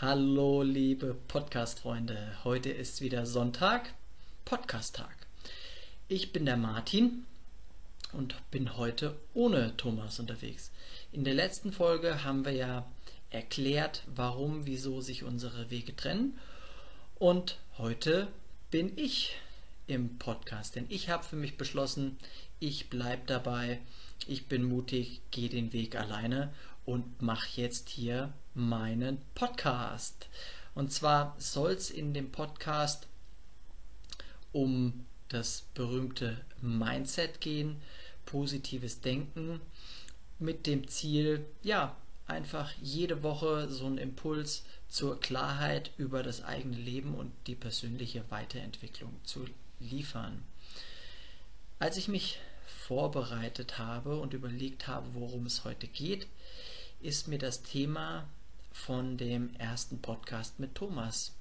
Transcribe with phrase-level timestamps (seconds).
[0.00, 2.18] Hallo, liebe Podcast-Freunde.
[2.42, 3.94] Heute ist wieder Sonntag,
[4.44, 5.14] Podcast-Tag.
[6.08, 7.24] Ich bin der Martin
[8.12, 10.72] und bin heute ohne Thomas unterwegs.
[11.12, 12.84] In der letzten Folge haben wir ja
[13.30, 16.36] erklärt, warum, wieso sich unsere Wege trennen.
[17.20, 18.26] Und heute
[18.72, 19.36] bin ich
[19.86, 22.18] im Podcast, denn ich habe für mich beschlossen,
[22.58, 23.78] ich bleibe dabei,
[24.26, 26.52] ich bin mutig, gehe den Weg alleine
[26.86, 30.28] und mache jetzt hier meinen Podcast.
[30.74, 33.06] Und zwar soll es in dem Podcast
[34.52, 37.80] um das berühmte Mindset gehen,
[38.26, 39.60] positives Denken
[40.38, 46.76] mit dem Ziel, ja, einfach jede Woche so einen Impuls zur Klarheit über das eigene
[46.76, 49.46] Leben und die persönliche Weiterentwicklung zu
[49.80, 50.42] liefern.
[51.78, 52.38] Als ich mich
[52.86, 56.26] vorbereitet habe und überlegt habe, worum es heute geht,
[57.04, 58.26] ist mir das Thema
[58.72, 61.32] von dem ersten Podcast mit Thomas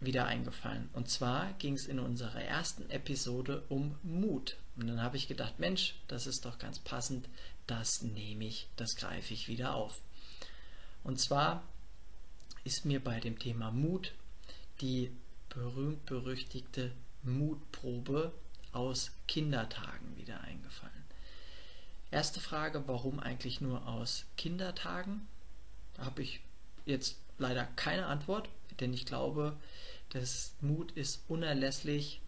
[0.00, 0.88] wieder eingefallen.
[0.94, 4.56] Und zwar ging es in unserer ersten Episode um Mut.
[4.76, 7.28] Und dann habe ich gedacht, Mensch, das ist doch ganz passend,
[7.66, 10.00] das nehme ich, das greife ich wieder auf.
[11.04, 11.62] Und zwar
[12.64, 14.12] ist mir bei dem Thema Mut
[14.80, 15.10] die
[15.50, 16.90] berühmt-berüchtigte
[17.22, 18.32] Mutprobe
[18.72, 21.04] aus Kindertagen wieder eingefallen.
[22.10, 25.26] Erste Frage, warum eigentlich nur aus Kindertagen?
[25.96, 26.40] Da habe ich
[26.84, 28.48] jetzt leider keine Antwort,
[28.80, 29.56] denn ich glaube,
[30.10, 32.20] dass Mut ist unerlässlich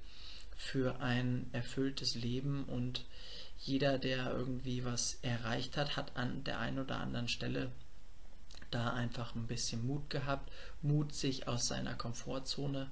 [0.57, 3.05] für ein erfülltes Leben und
[3.61, 7.71] jeder, der irgendwie was erreicht hat, hat an der einen oder anderen Stelle
[8.71, 10.51] da einfach ein bisschen Mut gehabt,
[10.83, 12.91] Mut, sich aus seiner Komfortzone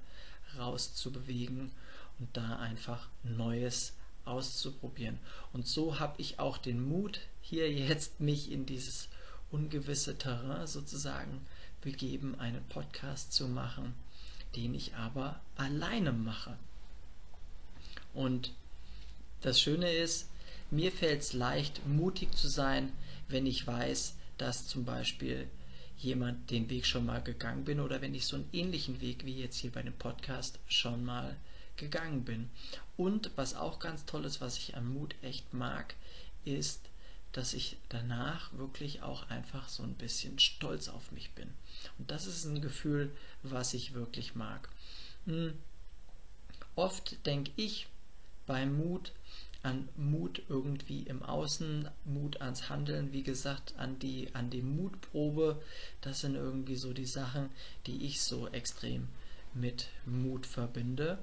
[0.57, 1.73] rauszubewegen
[2.19, 3.93] und da einfach Neues
[4.27, 5.19] auszuprobieren.
[5.53, 9.09] Und so habe ich auch den Mut, hier jetzt mich in dieses
[9.51, 11.41] ungewisse Terrain sozusagen
[11.81, 13.95] begeben, einen Podcast zu machen,
[14.57, 16.57] den ich aber alleine mache.
[18.15, 18.53] Und
[19.43, 20.27] das Schöne ist,
[20.71, 22.93] mir fällt es leicht, mutig zu sein,
[23.29, 25.47] wenn ich weiß, dass zum Beispiel
[25.99, 29.41] jemand den Weg schon mal gegangen bin oder wenn ich so einen ähnlichen Weg wie
[29.41, 31.37] jetzt hier bei dem Podcast schon mal
[31.77, 32.51] gegangen bin.
[32.97, 35.95] Und was auch ganz toll ist, was ich am Mut echt mag,
[36.45, 36.81] ist,
[37.33, 41.49] dass ich danach wirklich auch einfach so ein bisschen stolz auf mich bin.
[41.99, 43.11] Und das ist ein Gefühl,
[43.43, 44.69] was ich wirklich mag.
[45.27, 45.53] Hm.
[46.75, 47.87] Oft denke ich
[48.47, 49.13] beim Mut
[49.63, 55.61] an Mut irgendwie im Außen, Mut ans Handeln, wie gesagt, an die, an die Mutprobe.
[56.03, 57.51] Das sind irgendwie so die Sachen,
[57.87, 59.09] die ich so extrem
[59.55, 61.19] mit Mut verbinde.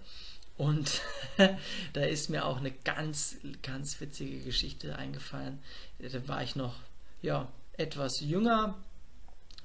[0.57, 1.01] Und
[1.93, 5.59] da ist mir auch eine ganz, ganz witzige Geschichte eingefallen.
[5.99, 6.75] Da war ich noch,
[7.21, 7.47] ja,
[7.77, 8.75] etwas jünger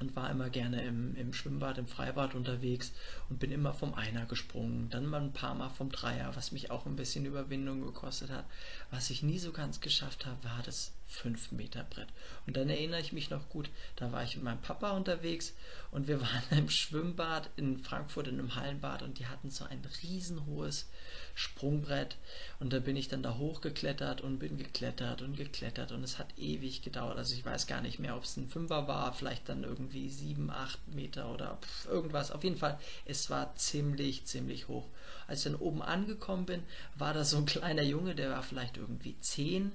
[0.01, 2.93] und war immer gerne im, im Schwimmbad, im Freibad unterwegs
[3.29, 6.71] und bin immer vom Einer gesprungen, dann mal ein paar Mal vom Dreier, was mich
[6.71, 8.45] auch ein bisschen Überwindung gekostet hat.
[8.91, 12.09] Was ich nie so ganz geschafft habe, war das 5-Meter-Brett.
[12.47, 15.53] Und dann erinnere ich mich noch gut, da war ich mit meinem Papa unterwegs
[15.91, 19.83] und wir waren im Schwimmbad in Frankfurt in einem Hallenbad und die hatten so ein
[20.03, 20.87] riesenhohes
[21.35, 22.17] Sprungbrett
[22.59, 26.27] und da bin ich dann da hochgeklettert und bin geklettert und geklettert und es hat
[26.37, 27.17] ewig gedauert.
[27.17, 30.51] Also ich weiß gar nicht mehr, ob es ein Fünfer war, vielleicht dann irgendwie sieben,
[30.51, 32.33] acht Meter oder irgendwas.
[32.33, 34.85] Auf jeden Fall, es war ziemlich, ziemlich hoch.
[35.29, 36.63] Als ich dann oben angekommen bin,
[36.97, 39.73] war da so ein kleiner Junge, der war vielleicht irgendwie zehn,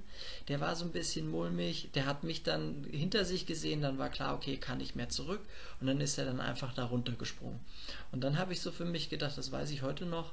[0.48, 4.08] der war so ein bisschen mulmig, der hat mich dann hinter sich gesehen, dann war
[4.08, 5.40] klar, okay, kann ich mehr zurück
[5.80, 7.60] und dann ist er dann einfach da runtergesprungen.
[8.12, 10.32] Und dann habe ich so für mich gedacht, das weiß ich heute noch,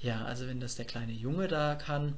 [0.00, 2.14] ja, also wenn das der kleine Junge da kann,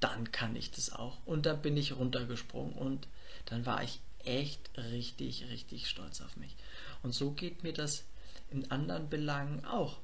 [0.00, 1.18] dann kann ich das auch.
[1.26, 3.06] Und dann bin ich runtergesprungen und
[3.46, 6.54] dann war ich echt richtig, richtig stolz auf mich.
[7.02, 8.04] Und so geht mir das
[8.50, 9.98] in anderen Belangen auch.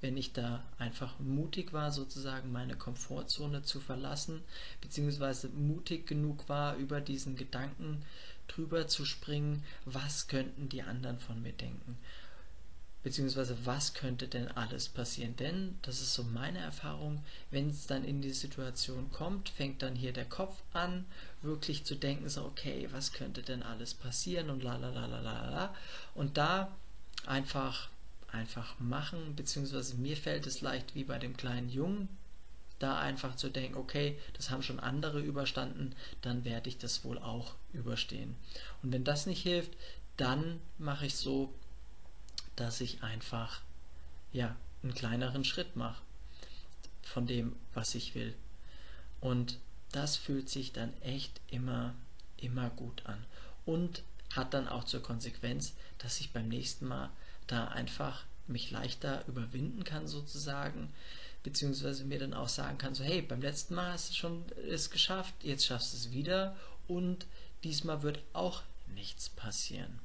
[0.00, 4.40] Wenn ich da einfach mutig war, sozusagen meine Komfortzone zu verlassen,
[4.80, 8.02] beziehungsweise mutig genug war, über diesen Gedanken
[8.48, 11.98] drüber zu springen, was könnten die anderen von mir denken
[13.02, 15.36] beziehungsweise was könnte denn alles passieren?
[15.36, 19.96] Denn, das ist so meine Erfahrung, wenn es dann in die Situation kommt, fängt dann
[19.96, 21.06] hier der Kopf an,
[21.42, 25.20] wirklich zu denken, so, okay, was könnte denn alles passieren und la la la la
[25.20, 25.74] la la.
[26.14, 26.70] Und da
[27.26, 27.88] einfach,
[28.32, 32.08] einfach machen, beziehungsweise mir fällt es leicht wie bei dem kleinen Jungen,
[32.78, 37.18] da einfach zu denken, okay, das haben schon andere überstanden, dann werde ich das wohl
[37.18, 38.34] auch überstehen.
[38.82, 39.70] Und wenn das nicht hilft,
[40.16, 41.52] dann mache ich so,
[42.56, 43.60] dass ich einfach
[44.32, 46.00] ja einen kleineren Schritt mache
[47.02, 48.34] von dem, was ich will.
[49.20, 49.58] Und
[49.92, 51.94] das fühlt sich dann echt immer,
[52.38, 53.22] immer gut an.
[53.66, 54.02] Und
[54.34, 57.10] hat dann auch zur Konsequenz, dass ich beim nächsten Mal
[57.50, 60.92] da einfach mich leichter überwinden kann sozusagen,
[61.42, 64.90] beziehungsweise mir dann auch sagen kann, so hey, beim letzten Mal hast du schon es
[64.90, 66.56] geschafft, jetzt schaffst du es wieder
[66.88, 67.26] und
[67.64, 68.62] diesmal wird auch
[68.94, 70.00] nichts passieren.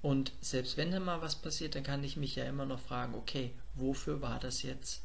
[0.00, 3.14] Und selbst wenn dann mal was passiert, dann kann ich mich ja immer noch fragen,
[3.14, 5.00] okay, wofür war das jetzt,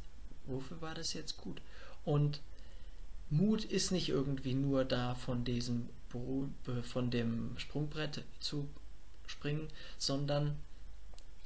[0.46, 1.62] wofür war das jetzt gut?
[2.06, 2.40] Und
[3.30, 5.90] Mut ist nicht irgendwie nur da von diesem
[6.92, 8.70] von dem Sprungbrett zu
[9.25, 9.68] springen,
[9.98, 10.56] sondern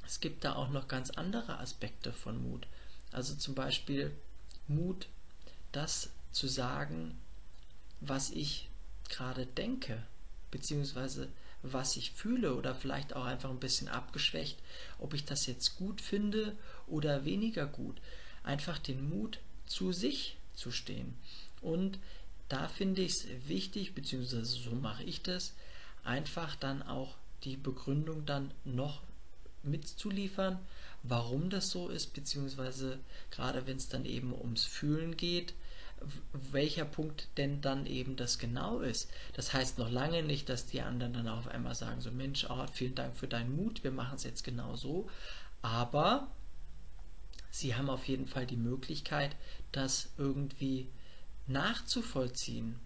[0.08, 2.66] es gibt da auch noch ganz andere Aspekte von Mut.
[3.12, 4.10] Also zum Beispiel
[4.66, 5.06] Mut,
[5.70, 7.14] das zu sagen,
[8.00, 8.68] was ich
[9.10, 10.02] gerade denke,
[10.50, 11.28] beziehungsweise
[11.62, 14.56] was ich fühle oder vielleicht auch einfach ein bisschen abgeschwächt,
[14.98, 16.56] ob ich das jetzt gut finde
[16.86, 17.98] oder weniger gut.
[18.44, 21.18] Einfach den Mut zu sich zu stehen.
[21.60, 21.98] Und
[22.48, 25.52] da finde ich es wichtig, beziehungsweise so mache ich das,
[26.02, 27.14] einfach dann auch
[27.44, 29.02] die Begründung dann noch
[29.62, 30.58] mitzuliefern,
[31.02, 32.98] warum das so ist, beziehungsweise
[33.30, 35.54] gerade wenn es dann eben ums Fühlen geht,
[36.52, 39.08] welcher Punkt denn dann eben das genau ist.
[39.34, 42.66] Das heißt noch lange nicht, dass die anderen dann auf einmal sagen, so Mensch, oh,
[42.72, 45.08] vielen Dank für deinen Mut, wir machen es jetzt genau so.
[45.62, 46.28] Aber
[47.50, 49.34] sie haben auf jeden Fall die Möglichkeit,
[49.72, 50.86] das irgendwie
[51.46, 52.76] nachzuvollziehen.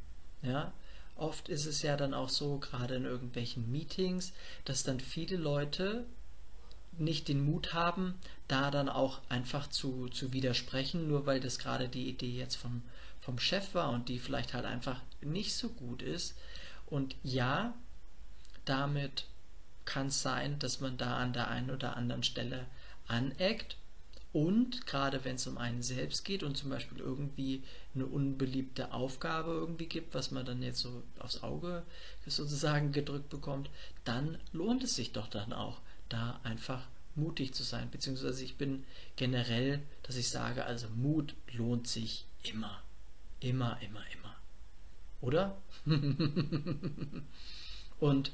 [0.43, 0.73] Ja,
[1.17, 4.33] oft ist es ja dann auch so, gerade in irgendwelchen Meetings,
[4.65, 6.05] dass dann viele Leute
[6.99, 8.15] nicht den Mut haben,
[8.49, 12.83] da dann auch einfach zu, zu widersprechen, nur weil das gerade die Idee jetzt vom,
[13.21, 16.35] vom Chef war und die vielleicht halt einfach nicht so gut ist.
[16.87, 17.73] Und ja,
[18.65, 19.25] damit
[19.85, 22.67] kann es sein, dass man da an der einen oder anderen Stelle
[23.09, 23.77] aneckt.
[24.33, 27.63] Und gerade wenn es um einen selbst geht und zum Beispiel irgendwie
[27.95, 31.83] eine unbeliebte Aufgabe irgendwie gibt, was man dann jetzt so aufs Auge
[32.27, 33.69] sozusagen gedrückt bekommt,
[34.05, 35.79] dann lohnt es sich doch dann auch,
[36.13, 36.83] da einfach
[37.15, 37.91] mutig zu sein.
[37.91, 38.85] Beziehungsweise ich bin
[39.17, 42.81] generell, dass ich sage, also Mut lohnt sich immer.
[43.41, 44.37] Immer, immer, immer.
[45.21, 45.57] Oder?
[48.01, 48.31] Und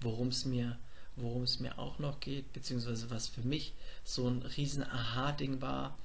[0.00, 0.78] worum es mir,
[1.16, 3.72] worum es mir auch noch geht, beziehungsweise was für mich
[4.04, 5.96] so ein riesen Aha-Ding war,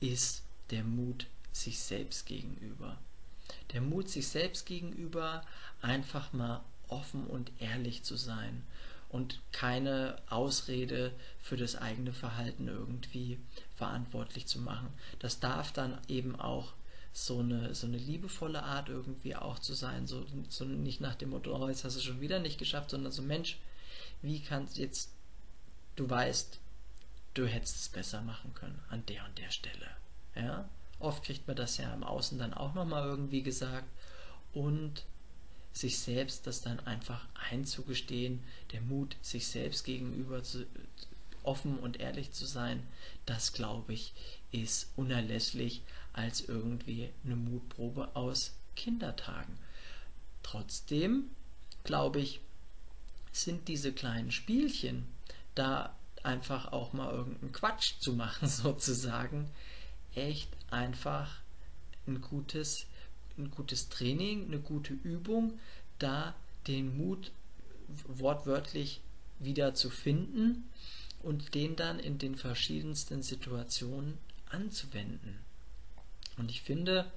[0.00, 2.96] ist der Mut sich selbst gegenüber.
[3.72, 5.44] Der Mut sich selbst gegenüber,
[5.82, 8.62] einfach mal offen und ehrlich zu sein
[9.12, 11.12] und keine Ausrede
[11.42, 13.38] für das eigene Verhalten irgendwie
[13.76, 14.88] verantwortlich zu machen.
[15.18, 16.72] Das darf dann eben auch
[17.12, 20.06] so eine, so eine liebevolle Art irgendwie auch zu sein.
[20.06, 23.12] So, so nicht nach dem Motto, oh, jetzt hast du schon wieder nicht geschafft, sondern
[23.12, 23.58] so, Mensch,
[24.22, 25.10] wie kannst jetzt,
[25.96, 26.58] du weißt,
[27.34, 29.88] du hättest es besser machen können an der und der Stelle.
[30.34, 30.68] Ja?
[31.00, 33.88] Oft kriegt man das ja im Außen dann auch nochmal irgendwie gesagt.
[34.54, 35.02] Und
[35.72, 38.42] sich selbst das dann einfach einzugestehen,
[38.72, 40.66] der Mut, sich selbst gegenüber zu,
[41.42, 42.82] offen und ehrlich zu sein,
[43.26, 44.12] das glaube ich,
[44.52, 45.82] ist unerlässlich
[46.12, 49.56] als irgendwie eine Mutprobe aus Kindertagen.
[50.42, 51.24] Trotzdem
[51.84, 52.40] glaube ich,
[53.32, 55.06] sind diese kleinen Spielchen,
[55.54, 59.50] da einfach auch mal irgendeinen Quatsch zu machen, sozusagen,
[60.14, 61.38] echt einfach
[62.06, 62.86] ein gutes
[63.38, 65.58] ein gutes Training, eine gute Übung,
[65.98, 66.34] da
[66.66, 67.30] den Mut
[68.06, 69.00] wortwörtlich
[69.38, 70.68] wieder zu finden
[71.22, 74.18] und den dann in den verschiedensten Situationen
[74.50, 75.38] anzuwenden.
[76.36, 77.10] Und ich finde,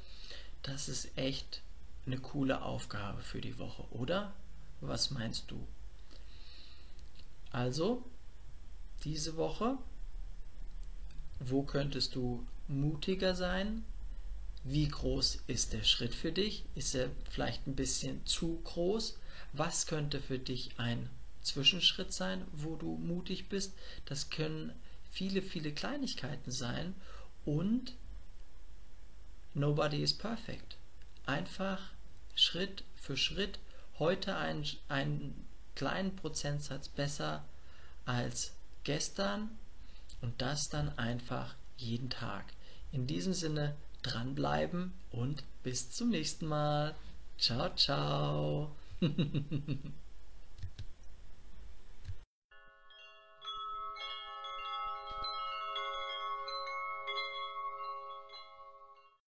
[0.63, 1.61] das ist echt
[2.05, 4.33] eine coole Aufgabe für die Woche, oder?
[4.81, 5.65] Was meinst du?
[7.51, 8.03] Also,
[9.03, 9.77] diese Woche,
[11.39, 13.83] wo könntest du mutiger sein,
[14.65, 16.63] wie groß ist der Schritt für dich?
[16.75, 19.15] Ist er vielleicht ein bisschen zu groß?
[19.53, 21.07] Was könnte für dich ein
[21.43, 23.73] Zwischenschritt sein, wo du mutig bist?
[24.05, 24.73] Das können
[25.11, 26.95] viele, viele Kleinigkeiten sein
[27.45, 27.93] und
[29.53, 30.75] nobody is perfect.
[31.27, 31.79] Einfach
[32.35, 33.59] Schritt für Schritt
[33.99, 37.45] heute einen, einen kleinen Prozentsatz besser
[38.05, 38.51] als
[38.83, 39.51] gestern
[40.21, 42.45] und das dann einfach jeden Tag.
[42.91, 46.95] In diesem Sinne, dranbleiben und bis zum nächsten Mal.
[47.39, 48.71] Ciao, ciao.